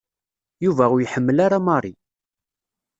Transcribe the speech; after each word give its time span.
Yuba 0.63 0.83
ur 0.93 0.99
iḥemmel 1.01 1.37
ara 1.45 1.59
Mary. 1.67 1.93